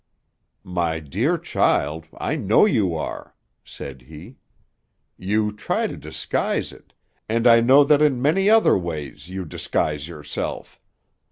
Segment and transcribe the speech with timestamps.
[0.63, 4.37] "My dear child, I know you are," said he.
[5.15, 6.93] "You try to disguise it.
[7.29, 10.81] And I know that in many other ways you disguise yourself.